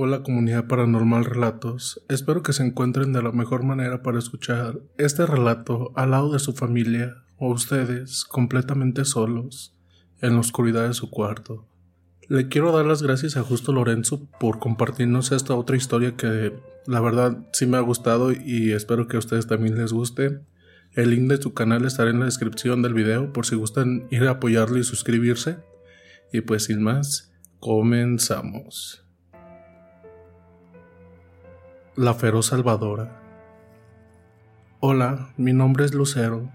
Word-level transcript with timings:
Hola 0.00 0.22
comunidad 0.22 0.68
paranormal 0.68 1.24
relatos, 1.24 2.00
espero 2.08 2.44
que 2.44 2.52
se 2.52 2.64
encuentren 2.64 3.12
de 3.12 3.20
la 3.20 3.32
mejor 3.32 3.64
manera 3.64 4.00
para 4.00 4.20
escuchar 4.20 4.78
este 4.96 5.26
relato 5.26 5.90
al 5.96 6.12
lado 6.12 6.32
de 6.32 6.38
su 6.38 6.52
familia 6.52 7.16
o 7.36 7.50
ustedes 7.50 8.22
completamente 8.22 9.04
solos 9.04 9.74
en 10.20 10.34
la 10.34 10.38
oscuridad 10.38 10.86
de 10.86 10.94
su 10.94 11.10
cuarto. 11.10 11.66
Le 12.28 12.46
quiero 12.46 12.70
dar 12.70 12.86
las 12.86 13.02
gracias 13.02 13.36
a 13.36 13.42
Justo 13.42 13.72
Lorenzo 13.72 14.24
por 14.38 14.60
compartirnos 14.60 15.32
esta 15.32 15.56
otra 15.56 15.76
historia 15.76 16.14
que 16.14 16.52
la 16.86 17.00
verdad 17.00 17.36
sí 17.52 17.66
me 17.66 17.76
ha 17.76 17.80
gustado 17.80 18.30
y 18.30 18.70
espero 18.70 19.08
que 19.08 19.16
a 19.16 19.18
ustedes 19.18 19.48
también 19.48 19.76
les 19.76 19.92
guste. 19.92 20.38
El 20.92 21.10
link 21.10 21.28
de 21.28 21.42
su 21.42 21.54
canal 21.54 21.84
estará 21.84 22.10
en 22.10 22.20
la 22.20 22.26
descripción 22.26 22.82
del 22.82 22.94
video 22.94 23.32
por 23.32 23.46
si 23.46 23.56
gustan 23.56 24.06
ir 24.12 24.28
a 24.28 24.30
apoyarle 24.30 24.78
y 24.78 24.84
suscribirse. 24.84 25.56
Y 26.32 26.42
pues 26.42 26.66
sin 26.66 26.84
más, 26.84 27.32
comenzamos. 27.58 29.07
La 31.98 32.14
feroz 32.14 32.46
salvadora. 32.46 33.20
Hola, 34.78 35.30
mi 35.36 35.52
nombre 35.52 35.84
es 35.84 35.94
Lucero. 35.94 36.48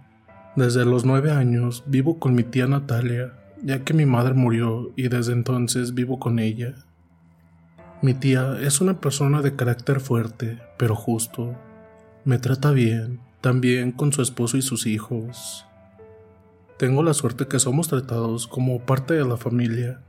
Desde 0.56 0.86
los 0.86 1.04
nueve 1.04 1.32
años 1.32 1.84
vivo 1.86 2.18
con 2.18 2.34
mi 2.34 2.44
tía 2.44 2.66
Natalia, 2.66 3.34
ya 3.62 3.84
que 3.84 3.94
mi 3.94 4.06
madre 4.06 4.36
murió 4.36 4.94
y 4.96 5.10
desde 5.10 5.34
entonces 5.34 5.94
vivo 5.96 6.18
con 6.18 6.40
ella. 6.40 6.76
Mi 8.02 8.14
tía 8.14 8.58
es 8.62 8.80
una 8.80 9.02
persona 9.02 9.42
de 9.42 9.54
carácter 9.54 10.00
fuerte, 10.00 10.62
pero 10.78 10.96
justo. 10.96 11.58
Me 12.24 12.38
trata 12.38 12.72
bien, 12.72 13.20
también 13.42 13.92
con 13.92 14.14
su 14.14 14.22
esposo 14.22 14.56
y 14.56 14.62
sus 14.62 14.86
hijos. 14.86 15.66
Tengo 16.78 17.04
la 17.04 17.14
suerte 17.14 17.48
que 17.48 17.60
somos 17.60 17.90
tratados 17.90 18.48
como 18.48 18.80
parte 18.86 19.14
de 19.16 19.26
la 19.26 19.36
familia. 19.36 20.00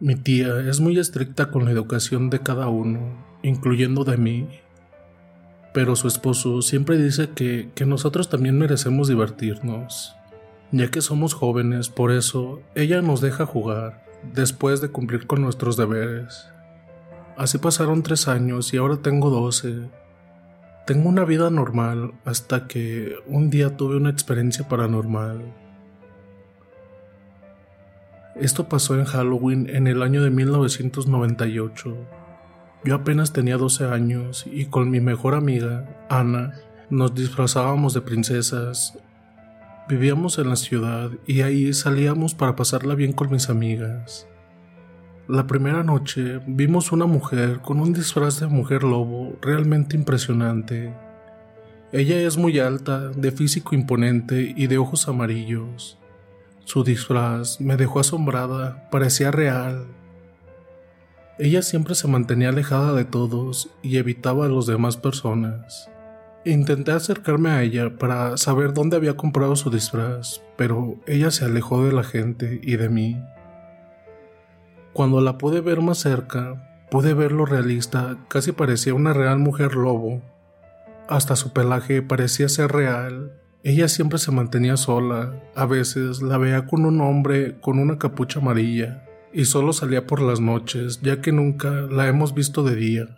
Mi 0.00 0.16
tía 0.16 0.60
es 0.68 0.80
muy 0.80 0.98
estricta 0.98 1.50
con 1.50 1.64
la 1.64 1.70
educación 1.70 2.28
de 2.28 2.40
cada 2.40 2.68
uno, 2.68 3.24
incluyendo 3.42 4.04
de 4.04 4.18
mí. 4.18 4.46
Pero 5.76 5.94
su 5.94 6.08
esposo 6.08 6.62
siempre 6.62 6.96
dice 6.96 7.28
que, 7.34 7.68
que 7.74 7.84
nosotros 7.84 8.30
también 8.30 8.58
merecemos 8.58 9.08
divertirnos. 9.08 10.16
Ya 10.72 10.90
que 10.90 11.02
somos 11.02 11.34
jóvenes, 11.34 11.90
por 11.90 12.12
eso 12.12 12.62
ella 12.74 13.02
nos 13.02 13.20
deja 13.20 13.44
jugar, 13.44 14.02
después 14.32 14.80
de 14.80 14.88
cumplir 14.88 15.26
con 15.26 15.42
nuestros 15.42 15.76
deberes. 15.76 16.48
Así 17.36 17.58
pasaron 17.58 18.02
tres 18.02 18.26
años 18.26 18.72
y 18.72 18.78
ahora 18.78 19.02
tengo 19.02 19.28
doce. 19.28 19.82
Tengo 20.86 21.10
una 21.10 21.26
vida 21.26 21.50
normal 21.50 22.14
hasta 22.24 22.66
que 22.66 23.16
un 23.26 23.50
día 23.50 23.76
tuve 23.76 23.98
una 23.98 24.08
experiencia 24.08 24.66
paranormal. 24.66 25.42
Esto 28.34 28.66
pasó 28.66 28.98
en 28.98 29.04
Halloween 29.04 29.68
en 29.68 29.88
el 29.88 30.00
año 30.00 30.22
de 30.22 30.30
1998. 30.30 31.94
Yo 32.86 32.94
apenas 32.94 33.32
tenía 33.32 33.56
12 33.56 33.86
años 33.86 34.46
y 34.46 34.66
con 34.66 34.90
mi 34.90 35.00
mejor 35.00 35.34
amiga, 35.34 36.06
Ana, 36.08 36.52
nos 36.88 37.16
disfrazábamos 37.16 37.94
de 37.94 38.00
princesas. 38.00 38.96
Vivíamos 39.88 40.38
en 40.38 40.48
la 40.48 40.54
ciudad 40.54 41.10
y 41.26 41.40
ahí 41.40 41.72
salíamos 41.72 42.36
para 42.36 42.54
pasarla 42.54 42.94
bien 42.94 43.12
con 43.12 43.28
mis 43.32 43.50
amigas. 43.50 44.28
La 45.26 45.48
primera 45.48 45.82
noche 45.82 46.40
vimos 46.46 46.92
una 46.92 47.06
mujer 47.06 47.58
con 47.58 47.80
un 47.80 47.92
disfraz 47.92 48.38
de 48.38 48.46
mujer 48.46 48.84
lobo 48.84 49.36
realmente 49.42 49.96
impresionante. 49.96 50.94
Ella 51.90 52.20
es 52.20 52.36
muy 52.36 52.60
alta, 52.60 53.08
de 53.08 53.32
físico 53.32 53.74
imponente 53.74 54.54
y 54.56 54.68
de 54.68 54.78
ojos 54.78 55.08
amarillos. 55.08 55.98
Su 56.64 56.84
disfraz 56.84 57.60
me 57.60 57.76
dejó 57.76 57.98
asombrada, 57.98 58.88
parecía 58.90 59.32
real. 59.32 59.86
Ella 61.38 61.60
siempre 61.60 61.94
se 61.94 62.08
mantenía 62.08 62.48
alejada 62.48 62.94
de 62.94 63.04
todos 63.04 63.68
y 63.82 63.98
evitaba 63.98 64.46
a 64.46 64.48
las 64.48 64.64
demás 64.64 64.96
personas. 64.96 65.90
Intenté 66.46 66.92
acercarme 66.92 67.50
a 67.50 67.62
ella 67.62 67.98
para 67.98 68.38
saber 68.38 68.72
dónde 68.72 68.96
había 68.96 69.18
comprado 69.18 69.54
su 69.54 69.68
disfraz, 69.68 70.40
pero 70.56 70.96
ella 71.06 71.30
se 71.30 71.44
alejó 71.44 71.84
de 71.84 71.92
la 71.92 72.04
gente 72.04 72.58
y 72.62 72.76
de 72.76 72.88
mí. 72.88 73.22
Cuando 74.94 75.20
la 75.20 75.36
pude 75.36 75.60
ver 75.60 75.82
más 75.82 75.98
cerca, 75.98 76.86
pude 76.90 77.12
ver 77.12 77.32
lo 77.32 77.44
realista, 77.44 78.16
casi 78.28 78.52
parecía 78.52 78.94
una 78.94 79.12
real 79.12 79.38
mujer 79.38 79.74
lobo. 79.74 80.22
Hasta 81.06 81.36
su 81.36 81.52
pelaje 81.52 82.00
parecía 82.00 82.48
ser 82.48 82.72
real. 82.72 83.32
Ella 83.62 83.88
siempre 83.88 84.18
se 84.18 84.32
mantenía 84.32 84.78
sola, 84.78 85.34
a 85.54 85.66
veces 85.66 86.22
la 86.22 86.38
veía 86.38 86.66
con 86.66 86.86
un 86.86 87.02
hombre 87.02 87.60
con 87.60 87.78
una 87.78 87.98
capucha 87.98 88.38
amarilla, 88.38 89.05
y 89.32 89.44
solo 89.44 89.72
salía 89.72 90.06
por 90.06 90.20
las 90.20 90.40
noches, 90.40 91.00
ya 91.02 91.20
que 91.20 91.32
nunca 91.32 91.70
la 91.82 92.08
hemos 92.08 92.34
visto 92.34 92.62
de 92.62 92.76
día. 92.76 93.16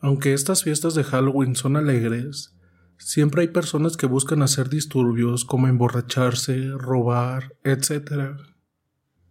Aunque 0.00 0.34
estas 0.34 0.62
fiestas 0.62 0.94
de 0.94 1.04
Halloween 1.04 1.56
son 1.56 1.76
alegres, 1.76 2.54
siempre 2.98 3.42
hay 3.42 3.48
personas 3.48 3.96
que 3.96 4.06
buscan 4.06 4.42
hacer 4.42 4.68
disturbios 4.68 5.44
como 5.44 5.68
emborracharse, 5.68 6.68
robar, 6.76 7.54
etc. 7.64 8.36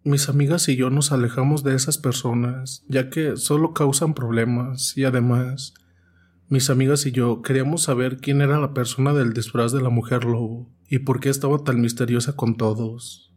Mis 0.03 0.29
amigas 0.29 0.67
y 0.69 0.75
yo 0.75 0.89
nos 0.89 1.11
alejamos 1.11 1.63
de 1.63 1.75
esas 1.75 1.97
personas, 1.97 2.83
ya 2.87 3.09
que 3.09 3.37
solo 3.37 3.73
causan 3.73 4.13
problemas 4.13 4.97
y 4.97 5.05
además, 5.05 5.73
mis 6.49 6.69
amigas 6.69 7.05
y 7.05 7.11
yo 7.11 7.41
queríamos 7.41 7.83
saber 7.83 8.17
quién 8.17 8.41
era 8.41 8.59
la 8.59 8.73
persona 8.73 9.13
del 9.13 9.33
disfraz 9.33 9.71
de 9.71 9.81
la 9.81 9.89
mujer 9.89 10.25
lobo 10.25 10.71
y 10.87 10.99
por 10.99 11.19
qué 11.19 11.29
estaba 11.29 11.63
tan 11.63 11.81
misteriosa 11.81 12.35
con 12.35 12.57
todos. 12.57 13.32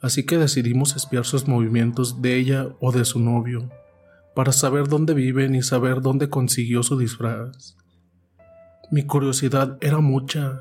Así 0.00 0.24
que 0.24 0.38
decidimos 0.38 0.94
espiar 0.94 1.24
sus 1.24 1.48
movimientos 1.48 2.22
de 2.22 2.36
ella 2.36 2.68
o 2.80 2.92
de 2.92 3.04
su 3.04 3.18
novio, 3.20 3.68
para 4.34 4.52
saber 4.52 4.88
dónde 4.88 5.14
viven 5.14 5.54
y 5.54 5.62
saber 5.62 6.00
dónde 6.00 6.28
consiguió 6.28 6.82
su 6.82 6.98
disfraz. 6.98 7.76
Mi 8.90 9.02
curiosidad 9.02 9.76
era 9.80 9.98
mucha. 9.98 10.60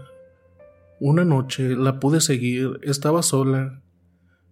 Una 0.99 1.23
noche 1.23 1.75
la 1.75 1.99
pude 1.99 2.19
seguir, 2.19 2.79
estaba 2.81 3.21
sola. 3.21 3.81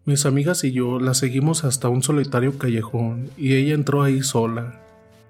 Mis 0.06 0.28
amigas 0.28 0.63
y 0.63 0.72
yo 0.72 1.00
la 1.00 1.16
seguimos 1.16 1.63
hasta 1.63 1.90
un 1.90 2.03
solitario 2.03 2.59
callejón 2.59 3.31
y 3.35 3.56
ella 3.56 3.74
entró 3.74 4.04
ahí 4.04 4.21
sola. 4.21 4.80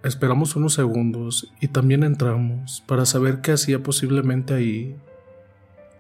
Esperamos 0.04 0.56
unos 0.56 0.74
segundos 0.74 1.52
y 1.60 1.70
también 1.70 2.04
entramos 2.04 2.84
para 2.86 3.06
saber 3.06 3.42
qué 3.42 3.54
hacía 3.54 3.82
posiblemente 3.82 4.54
ahí. 4.54 4.96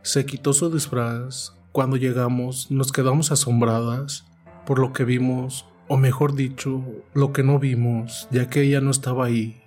Se 0.04 0.26
quitó 0.28 0.54
su 0.54 0.70
disfraz. 0.70 1.54
Cuando 1.76 1.98
llegamos 1.98 2.72
nos 2.72 2.94
quedamos 2.94 3.34
asombradas 3.34 4.24
por 4.66 4.80
lo 4.80 4.94
que 4.94 5.04
vimos, 5.04 5.66
o 5.90 5.98
mejor 5.98 6.34
dicho, 6.34 6.82
lo 7.14 7.34
que 7.34 7.44
no 7.44 7.60
vimos, 7.60 8.30
ya 8.32 8.50
que 8.50 8.62
ella 8.62 8.80
no 8.80 8.92
estaba 8.92 9.26
ahí. 9.26 9.62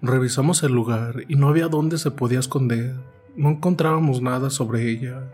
Revisamos 0.00 0.62
el 0.62 0.72
lugar 0.72 1.24
y 1.28 1.36
no 1.36 1.50
había 1.50 1.68
dónde 1.68 1.98
se 1.98 2.10
podía 2.10 2.38
esconder. 2.38 2.94
No 3.36 3.50
encontrábamos 3.50 4.22
nada 4.22 4.48
sobre 4.48 4.90
ella, 4.90 5.30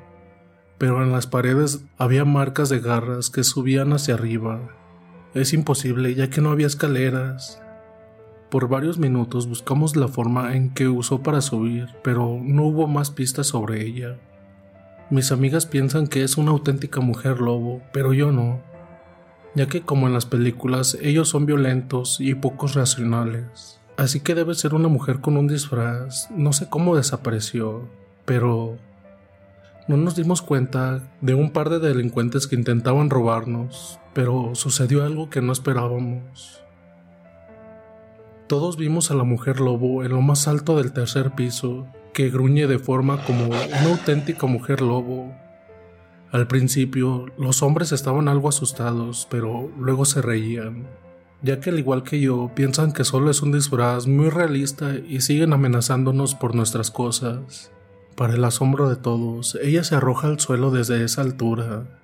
pero 0.77 1.05
en 1.05 1.13
las 1.13 1.29
paredes 1.29 1.85
había 1.99 2.25
marcas 2.25 2.69
de 2.69 2.81
garras 2.81 3.31
que 3.31 3.45
subían 3.45 3.93
hacia 3.93 4.15
arriba. 4.15 4.61
Es 5.35 5.53
imposible 5.53 6.17
ya 6.17 6.31
que 6.31 6.41
no 6.41 6.51
había 6.51 6.67
escaleras. 6.67 7.63
Por 8.51 8.69
varios 8.69 8.99
minutos 8.99 9.49
buscamos 9.49 9.95
la 9.95 10.09
forma 10.09 10.57
en 10.57 10.71
que 10.71 10.89
usó 10.89 11.23
para 11.23 11.41
subir, 11.41 11.91
pero 12.03 12.41
no 12.43 12.65
hubo 12.65 12.89
más 12.89 13.13
pistas 13.13 13.47
sobre 13.47 13.87
ella. 13.87 14.19
Mis 15.13 15.31
amigas 15.31 15.67
piensan 15.67 16.07
que 16.07 16.23
es 16.23 16.39
una 16.39 16.53
auténtica 16.53 17.03
mujer 17.03 17.39
lobo, 17.39 17.83
pero 17.93 18.15
yo 18.15 18.33
no. 18.33 18.63
ya 19.55 19.67
que 19.67 19.83
como 19.83 20.07
en 20.07 20.15
las 20.15 20.25
películas 20.25 20.97
ellos 21.03 21.29
son 21.29 21.45
violentos 21.45 22.19
y 22.19 22.35
pocos 22.35 22.73
racionales. 22.73 23.79
Así 23.99 24.21
que 24.21 24.35
debe 24.35 24.55
ser 24.55 24.73
una 24.73 24.89
mujer 24.89 25.21
con 25.21 25.37
un 25.37 25.49
disfraz, 25.49 26.31
no 26.31 26.55
sé 26.55 26.71
cómo 26.71 26.97
desapareció, 26.97 27.91
pero 28.25 28.79
no 29.87 29.99
nos 29.99 30.17
dimos 30.17 30.41
cuenta 30.41 31.03
de 31.21 31.35
un 31.35 31.51
par 31.51 31.69
de 31.69 31.79
delincuentes 31.79 32.47
que 32.47 32.57
intentaban 32.57 33.11
robarnos, 33.11 33.99
pero 34.15 34.55
sucedió 34.55 35.05
algo 35.05 35.29
que 35.29 35.43
no 35.43 35.53
esperábamos. 35.53 36.65
Todos 38.47 38.79
vimos 38.79 39.11
a 39.11 39.15
la 39.15 39.25
mujer 39.25 39.61
lobo 39.61 40.05
en 40.05 40.13
lo 40.13 40.23
más 40.23 40.49
alto 40.49 40.79
del 40.79 40.95
tercer 40.95 41.33
piso, 41.33 41.87
que 42.13 42.31
gruñe 42.31 42.67
de 42.67 42.79
forma 42.79 43.25
como 43.25 43.47
una 43.47 43.85
auténtica 43.91 44.47
mujer 44.47 44.81
lobo. 44.81 45.33
Al 46.31 46.47
principio, 46.47 47.27
los 47.39 47.63
hombres 47.63 47.93
estaban 47.93 48.29
algo 48.29 48.49
asustados, 48.49 49.27
pero 49.31 49.71
luego 49.79 50.05
se 50.05 50.23
reían, 50.23 50.87
ya 51.43 51.61
que 51.61 51.71
al 51.71 51.79
igual 51.79 52.03
que 52.03 52.21
yo, 52.21 52.51
piensan 52.55 52.93
que 52.93 53.05
solo 53.05 53.31
es 53.31 53.43
un 53.43 53.53
disfraz 53.53 54.07
muy 54.07 54.31
realista 54.31 54.95
y 54.95 55.21
siguen 55.21 55.53
amenazándonos 55.53 56.35
por 56.35 56.55
nuestras 56.55 56.91
cosas. 56.91 57.71
Para 58.17 58.35
el 58.35 58.45
asombro 58.45 58.89
de 58.89 58.97
todos, 58.97 59.59
ella 59.63 59.85
se 59.85 59.95
arroja 59.95 60.29
al 60.29 60.39
suelo 60.39 60.71
desde 60.71 61.03
esa 61.05 61.23
altura. 61.23 62.01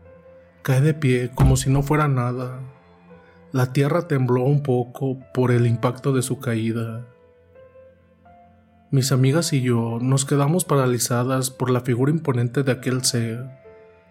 Cae 0.63 0.81
de 0.81 0.95
pie 0.95 1.31
como 1.35 1.57
si 1.57 1.71
no 1.71 1.83
fuera 1.83 2.09
nada. 2.09 2.61
La 3.53 3.73
tierra 3.73 4.09
tembló 4.09 4.45
un 4.45 4.63
poco 4.63 5.19
por 5.33 5.53
el 5.53 5.67
impacto 5.67 6.13
de 6.13 6.23
su 6.23 6.39
caída. 6.39 7.07
Mis 8.91 9.13
amigas 9.13 9.53
y 9.53 9.61
yo 9.61 9.99
nos 10.01 10.25
quedamos 10.25 10.65
paralizadas 10.65 11.51
por 11.51 11.69
la 11.69 11.83
figura 11.83 12.11
imponente 12.11 12.63
de 12.63 12.73
aquel 12.73 13.05
ser, 13.05 13.45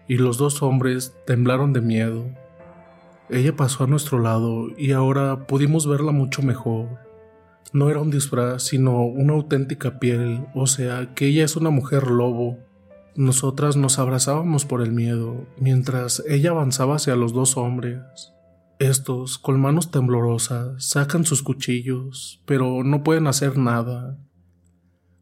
y 0.06 0.18
los 0.18 0.38
dos 0.38 0.62
hombres 0.62 1.16
temblaron 1.26 1.72
de 1.72 1.80
miedo. 1.80 2.26
Ella 3.28 3.56
pasó 3.56 3.82
a 3.82 3.86
nuestro 3.88 4.20
lado 4.20 4.68
y 4.76 4.92
ahora 4.92 5.48
pudimos 5.48 5.88
verla 5.88 6.12
mucho 6.12 6.42
mejor. 6.42 6.90
No 7.72 7.90
era 7.90 8.00
un 8.00 8.12
disfraz, 8.12 8.62
sino 8.62 9.02
una 9.04 9.32
auténtica 9.32 9.98
piel, 9.98 10.46
o 10.54 10.68
sea, 10.68 11.12
que 11.12 11.26
ella 11.26 11.44
es 11.44 11.56
una 11.56 11.70
mujer 11.70 12.06
lobo. 12.06 12.58
Nosotras 13.16 13.76
nos 13.76 13.98
abrazábamos 13.98 14.64
por 14.64 14.80
el 14.80 14.92
miedo, 14.92 15.44
mientras 15.58 16.22
ella 16.28 16.50
avanzaba 16.50 16.94
hacia 16.94 17.16
los 17.16 17.32
dos 17.32 17.56
hombres. 17.56 17.98
Estos, 18.78 19.38
con 19.38 19.60
manos 19.60 19.90
temblorosas, 19.90 20.84
sacan 20.86 21.24
sus 21.24 21.42
cuchillos, 21.42 22.40
pero 22.46 22.84
no 22.84 23.02
pueden 23.02 23.26
hacer 23.26 23.58
nada. 23.58 24.16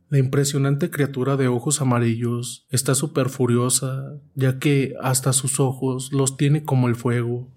La 0.08 0.19
impresionante 0.19 0.88
criatura 0.88 1.37
de 1.37 1.49
ojos 1.49 1.81
amarillos 1.81 2.64
está 2.70 2.94
súper 2.94 3.29
furiosa, 3.29 4.14
ya 4.37 4.61
que 4.61 4.94
hasta 5.03 5.32
sus 5.32 5.58
ojos 5.58 6.12
los 6.12 6.37
tiene 6.37 6.62
como 6.62 6.87
el 6.87 6.94
fuego. 6.94 7.50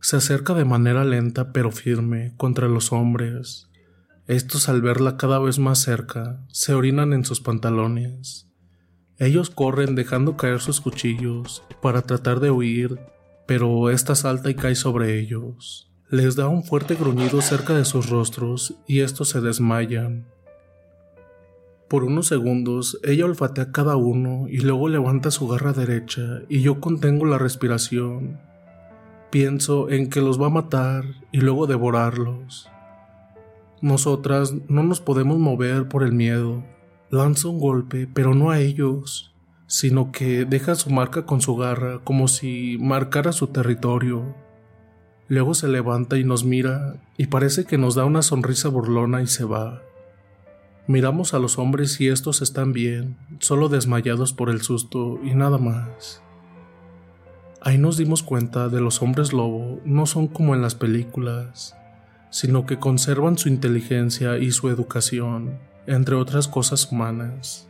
Se 0.00 0.16
acerca 0.16 0.54
de 0.54 0.64
manera 0.64 1.04
lenta 1.04 1.52
pero 1.52 1.70
firme 1.70 2.32
contra 2.38 2.68
los 2.68 2.90
hombres. 2.90 3.68
Estos 4.26 4.70
al 4.70 4.80
verla 4.80 5.18
cada 5.18 5.38
vez 5.40 5.58
más 5.58 5.80
cerca, 5.80 6.42
se 6.48 6.72
orinan 6.72 7.12
en 7.12 7.26
sus 7.26 7.42
pantalones. 7.42 8.48
Ellos 9.18 9.50
corren 9.50 9.94
dejando 9.94 10.38
caer 10.38 10.60
sus 10.60 10.80
cuchillos 10.80 11.62
para 11.82 12.00
tratar 12.00 12.40
de 12.40 12.50
huir, 12.50 12.98
pero 13.46 13.90
esta 13.90 14.14
salta 14.14 14.48
y 14.48 14.54
cae 14.54 14.74
sobre 14.74 15.18
ellos. 15.18 15.90
Les 16.08 16.34
da 16.34 16.48
un 16.48 16.64
fuerte 16.64 16.94
gruñido 16.94 17.42
cerca 17.42 17.74
de 17.74 17.84
sus 17.84 18.08
rostros 18.08 18.74
y 18.86 19.00
estos 19.00 19.28
se 19.28 19.42
desmayan. 19.42 20.28
Por 21.88 22.04
unos 22.04 22.26
segundos 22.26 23.00
ella 23.02 23.24
olfatea 23.24 23.64
a 23.64 23.72
cada 23.72 23.96
uno 23.96 24.46
y 24.46 24.58
luego 24.58 24.90
levanta 24.90 25.30
su 25.30 25.48
garra 25.48 25.72
derecha 25.72 26.42
y 26.50 26.60
yo 26.60 26.80
contengo 26.80 27.24
la 27.24 27.38
respiración. 27.38 28.38
Pienso 29.30 29.88
en 29.88 30.10
que 30.10 30.20
los 30.20 30.40
va 30.40 30.46
a 30.46 30.50
matar 30.50 31.04
y 31.32 31.38
luego 31.38 31.66
devorarlos. 31.66 32.68
Nosotras 33.80 34.54
no 34.68 34.82
nos 34.82 35.00
podemos 35.00 35.38
mover 35.38 35.88
por 35.88 36.02
el 36.02 36.12
miedo. 36.12 36.62
Lanza 37.10 37.48
un 37.48 37.58
golpe, 37.58 38.06
pero 38.12 38.34
no 38.34 38.50
a 38.50 38.60
ellos, 38.60 39.34
sino 39.66 40.12
que 40.12 40.44
deja 40.44 40.74
su 40.74 40.90
marca 40.90 41.24
con 41.24 41.40
su 41.40 41.56
garra 41.56 42.00
como 42.04 42.28
si 42.28 42.76
marcara 42.80 43.32
su 43.32 43.46
territorio. 43.46 44.34
Luego 45.26 45.54
se 45.54 45.68
levanta 45.68 46.18
y 46.18 46.24
nos 46.24 46.44
mira 46.44 47.02
y 47.16 47.28
parece 47.28 47.64
que 47.64 47.78
nos 47.78 47.94
da 47.94 48.04
una 48.04 48.20
sonrisa 48.20 48.68
burlona 48.68 49.22
y 49.22 49.26
se 49.26 49.44
va. 49.44 49.87
Miramos 50.88 51.34
a 51.34 51.38
los 51.38 51.58
hombres 51.58 52.00
y 52.00 52.08
estos 52.08 52.40
están 52.40 52.72
bien, 52.72 53.18
solo 53.40 53.68
desmayados 53.68 54.32
por 54.32 54.48
el 54.48 54.62
susto 54.62 55.20
y 55.22 55.34
nada 55.34 55.58
más. 55.58 56.22
Ahí 57.60 57.76
nos 57.76 57.98
dimos 57.98 58.22
cuenta 58.22 58.70
de 58.70 58.80
los 58.80 59.02
hombres 59.02 59.34
lobo 59.34 59.82
no 59.84 60.06
son 60.06 60.28
como 60.28 60.54
en 60.54 60.62
las 60.62 60.74
películas, 60.74 61.76
sino 62.30 62.64
que 62.64 62.78
conservan 62.78 63.36
su 63.36 63.50
inteligencia 63.50 64.38
y 64.38 64.50
su 64.50 64.70
educación, 64.70 65.58
entre 65.86 66.14
otras 66.14 66.48
cosas 66.48 66.90
humanas. 66.90 67.68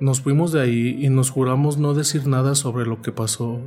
Nos 0.00 0.20
fuimos 0.20 0.50
de 0.50 0.62
ahí 0.62 0.98
y 1.00 1.10
nos 1.10 1.30
juramos 1.30 1.78
no 1.78 1.94
decir 1.94 2.26
nada 2.26 2.56
sobre 2.56 2.86
lo 2.86 3.02
que 3.02 3.12
pasó. 3.12 3.60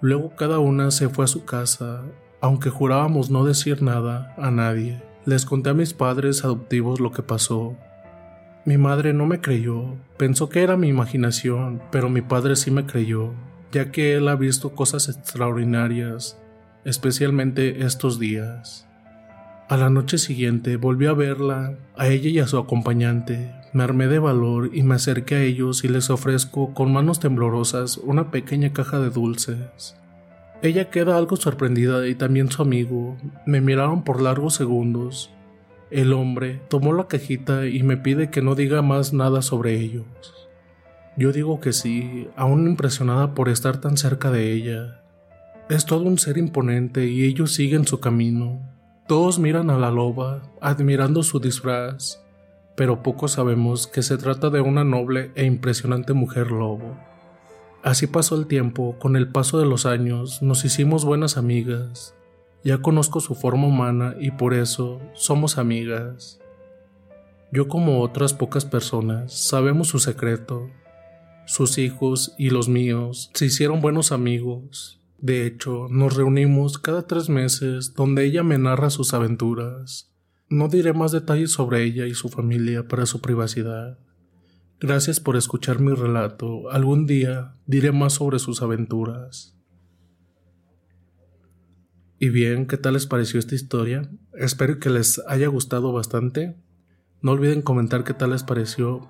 Luego 0.00 0.34
cada 0.36 0.58
una 0.58 0.90
se 0.90 1.10
fue 1.10 1.26
a 1.26 1.28
su 1.28 1.44
casa, 1.44 2.00
aunque 2.40 2.70
jurábamos 2.70 3.28
no 3.28 3.44
decir 3.44 3.82
nada 3.82 4.34
a 4.38 4.50
nadie. 4.50 5.11
Les 5.24 5.44
conté 5.44 5.70
a 5.70 5.74
mis 5.74 5.94
padres 5.94 6.44
adoptivos 6.44 6.98
lo 6.98 7.12
que 7.12 7.22
pasó. 7.22 7.76
Mi 8.64 8.76
madre 8.76 9.12
no 9.12 9.24
me 9.24 9.40
creyó, 9.40 9.94
pensó 10.16 10.48
que 10.48 10.62
era 10.62 10.76
mi 10.76 10.88
imaginación, 10.88 11.80
pero 11.92 12.08
mi 12.08 12.22
padre 12.22 12.56
sí 12.56 12.72
me 12.72 12.86
creyó, 12.86 13.30
ya 13.70 13.92
que 13.92 14.14
él 14.14 14.26
ha 14.26 14.34
visto 14.34 14.74
cosas 14.74 15.08
extraordinarias, 15.08 16.40
especialmente 16.84 17.84
estos 17.84 18.18
días. 18.18 18.88
A 19.68 19.76
la 19.76 19.90
noche 19.90 20.18
siguiente 20.18 20.76
volví 20.76 21.06
a 21.06 21.12
verla, 21.12 21.76
a 21.96 22.08
ella 22.08 22.28
y 22.28 22.40
a 22.40 22.48
su 22.48 22.58
acompañante. 22.58 23.54
Me 23.72 23.84
armé 23.84 24.08
de 24.08 24.18
valor 24.18 24.70
y 24.74 24.82
me 24.82 24.96
acerqué 24.96 25.36
a 25.36 25.42
ellos 25.42 25.84
y 25.84 25.88
les 25.88 26.10
ofrezco 26.10 26.74
con 26.74 26.92
manos 26.92 27.20
temblorosas 27.20 27.96
una 27.96 28.32
pequeña 28.32 28.72
caja 28.72 28.98
de 28.98 29.10
dulces. 29.10 29.96
Ella 30.62 30.90
queda 30.90 31.16
algo 31.16 31.34
sorprendida 31.34 32.06
y 32.06 32.14
también 32.14 32.48
su 32.48 32.62
amigo. 32.62 33.16
Me 33.46 33.60
miraron 33.60 34.04
por 34.04 34.22
largos 34.22 34.54
segundos. 34.54 35.32
El 35.90 36.12
hombre 36.12 36.60
tomó 36.68 36.92
la 36.92 37.08
cajita 37.08 37.66
y 37.66 37.82
me 37.82 37.96
pide 37.96 38.30
que 38.30 38.42
no 38.42 38.54
diga 38.54 38.80
más 38.80 39.12
nada 39.12 39.42
sobre 39.42 39.74
ellos. 39.74 40.06
Yo 41.16 41.32
digo 41.32 41.58
que 41.58 41.72
sí, 41.72 42.28
aún 42.36 42.68
impresionada 42.68 43.34
por 43.34 43.48
estar 43.48 43.80
tan 43.80 43.96
cerca 43.96 44.30
de 44.30 44.52
ella. 44.52 45.02
Es 45.68 45.84
todo 45.84 46.04
un 46.04 46.18
ser 46.18 46.38
imponente 46.38 47.06
y 47.08 47.24
ellos 47.24 47.52
siguen 47.52 47.84
su 47.84 47.98
camino. 47.98 48.62
Todos 49.08 49.40
miran 49.40 49.68
a 49.68 49.78
la 49.78 49.90
loba, 49.90 50.42
admirando 50.60 51.24
su 51.24 51.40
disfraz, 51.40 52.22
pero 52.76 53.02
pocos 53.02 53.32
sabemos 53.32 53.88
que 53.88 54.02
se 54.02 54.16
trata 54.16 54.48
de 54.48 54.60
una 54.60 54.84
noble 54.84 55.32
e 55.34 55.44
impresionante 55.44 56.12
mujer 56.12 56.52
lobo. 56.52 56.96
Así 57.82 58.06
pasó 58.06 58.36
el 58.36 58.46
tiempo, 58.46 58.96
con 59.00 59.16
el 59.16 59.26
paso 59.26 59.58
de 59.58 59.66
los 59.66 59.86
años 59.86 60.40
nos 60.40 60.64
hicimos 60.64 61.04
buenas 61.04 61.36
amigas. 61.36 62.14
Ya 62.62 62.78
conozco 62.78 63.18
su 63.18 63.34
forma 63.34 63.66
humana 63.66 64.14
y 64.20 64.30
por 64.30 64.54
eso 64.54 65.00
somos 65.14 65.58
amigas. 65.58 66.40
Yo 67.50 67.66
como 67.66 68.00
otras 68.00 68.34
pocas 68.34 68.64
personas 68.64 69.32
sabemos 69.32 69.88
su 69.88 69.98
secreto. 69.98 70.70
Sus 71.44 71.76
hijos 71.78 72.36
y 72.38 72.50
los 72.50 72.68
míos 72.68 73.32
se 73.34 73.46
hicieron 73.46 73.80
buenos 73.80 74.12
amigos. 74.12 75.00
De 75.18 75.44
hecho, 75.44 75.88
nos 75.90 76.14
reunimos 76.14 76.78
cada 76.78 77.08
tres 77.08 77.28
meses 77.28 77.94
donde 77.94 78.24
ella 78.24 78.44
me 78.44 78.58
narra 78.58 78.90
sus 78.90 79.12
aventuras. 79.12 80.08
No 80.48 80.68
diré 80.68 80.92
más 80.92 81.10
detalles 81.10 81.50
sobre 81.50 81.82
ella 81.82 82.06
y 82.06 82.14
su 82.14 82.28
familia 82.28 82.86
para 82.86 83.06
su 83.06 83.20
privacidad. 83.20 83.98
Gracias 84.82 85.20
por 85.20 85.36
escuchar 85.36 85.78
mi 85.78 85.92
relato. 85.92 86.68
Algún 86.72 87.06
día 87.06 87.54
diré 87.66 87.92
más 87.92 88.14
sobre 88.14 88.40
sus 88.40 88.62
aventuras. 88.62 89.56
Y 92.18 92.30
bien, 92.30 92.66
¿qué 92.66 92.76
tal 92.78 92.94
les 92.94 93.06
pareció 93.06 93.38
esta 93.38 93.54
historia? 93.54 94.10
Espero 94.34 94.80
que 94.80 94.90
les 94.90 95.22
haya 95.28 95.46
gustado 95.46 95.92
bastante. 95.92 96.56
No 97.20 97.30
olviden 97.30 97.62
comentar 97.62 98.02
qué 98.02 98.12
tal 98.12 98.30
les 98.30 98.42
pareció. 98.42 99.08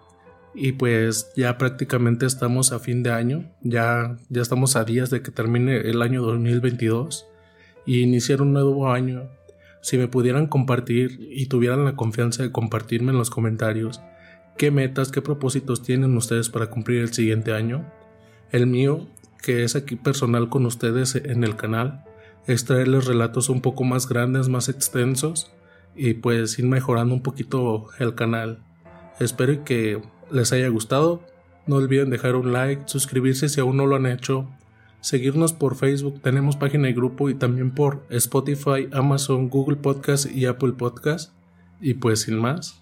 Y 0.55 0.73
pues 0.73 1.33
ya 1.37 1.57
prácticamente 1.57 2.26
estamos 2.26 2.73
a 2.73 2.79
fin 2.79 3.02
de 3.02 3.12
año. 3.12 3.50
Ya, 3.62 4.19
ya 4.29 4.43
estamos 4.43 4.76
a 4.76 4.85
días 4.85 5.09
de 5.09 5.23
que 5.23 5.31
termine 5.31 5.88
el 5.88 6.02
año 6.02 6.21
2022 6.21 7.25
y 7.87 8.00
iniciar 8.02 8.43
un 8.43 8.52
nuevo 8.52 8.93
año. 8.93 9.31
Si 9.81 9.97
me 9.97 10.07
pudieran 10.07 10.49
compartir 10.49 11.19
y 11.31 11.47
tuvieran 11.47 11.87
la 11.87 11.97
confianza 11.97 12.43
de 12.43 12.52
compartirme 12.52 13.12
en 13.12 13.17
los 13.17 13.31
comentarios 13.31 14.02
qué 14.56 14.71
metas, 14.71 15.11
qué 15.11 15.23
propósitos 15.23 15.82
tienen 15.82 16.16
ustedes 16.16 16.49
para 16.49 16.66
cumplir 16.66 17.00
el 17.00 17.12
siguiente 17.12 17.52
año. 17.52 17.85
El 18.50 18.66
mío, 18.66 19.06
que 19.42 19.64
es 19.64 19.76
aquí 19.76 19.97
personal 19.97 20.49
con 20.49 20.66
ustedes 20.66 21.14
en 21.14 21.44
el 21.44 21.56
canal, 21.56 22.04
es 22.47 22.64
traerles 22.64 23.06
relatos 23.06 23.49
un 23.49 23.61
poco 23.61 23.85
más 23.85 24.09
grandes, 24.09 24.49
más 24.49 24.68
extensos 24.68 25.50
y 25.94 26.14
pues 26.14 26.59
ir 26.59 26.66
mejorando 26.66 27.14
un 27.14 27.23
poquito 27.23 27.88
el 27.99 28.14
canal. 28.14 28.62
Espero 29.21 29.64
que 29.64 30.02
les 30.30 30.52
haya 30.52 30.68
gustado. 30.68 31.23
No 31.66 31.76
olviden 31.76 32.11
dejar 32.11 32.35
un 32.35 32.52
like, 32.52 32.82
suscribirse 32.87 33.49
si 33.49 33.61
aún 33.61 33.76
no 33.76 33.87
lo 33.87 33.97
han 33.97 34.06
hecho. 34.06 34.49
seguirnos 35.00 35.52
por 35.52 35.75
Facebook, 35.75 36.21
tenemos 36.23 36.54
página 36.56 36.88
y 36.88 36.92
grupo 36.92 37.28
y 37.28 37.35
también 37.35 37.73
por 37.73 38.06
Spotify, 38.09 38.88
Amazon, 38.92 39.49
Google 39.49 39.76
Podcast 39.76 40.30
y 40.30 40.47
Apple 40.47 40.73
Podcast. 40.73 41.32
Y 41.80 41.94
pues 41.94 42.21
sin 42.23 42.38
más. 42.38 42.82